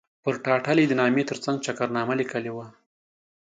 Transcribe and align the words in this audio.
پر 0.23 0.33
ټایټل 0.43 0.77
یې 0.81 0.87
د 0.89 0.93
نامې 0.99 1.23
ترڅنګ 1.29 1.57
چکرنامه 1.65 2.13
لیکلې 2.21 2.51
وه. 2.55 2.67